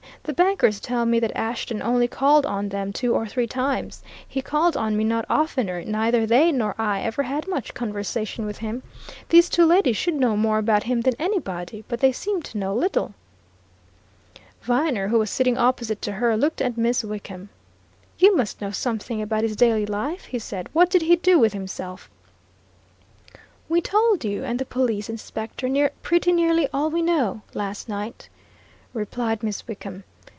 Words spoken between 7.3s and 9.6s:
much conversation with him. These